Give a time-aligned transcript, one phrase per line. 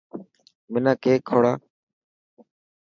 [0.71, 1.53] منا ڪيڪ کوڙا.